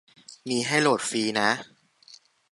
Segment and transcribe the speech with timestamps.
[0.49, 1.49] มีให้โหลดฟรีนะ